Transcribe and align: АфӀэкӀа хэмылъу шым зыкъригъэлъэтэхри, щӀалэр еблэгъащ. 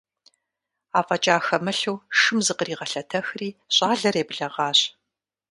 АфӀэкӀа 0.99 1.35
хэмылъу 1.45 1.97
шым 2.19 2.39
зыкъригъэлъэтэхри, 2.45 3.49
щӀалэр 3.75 4.15
еблэгъащ. 4.23 4.79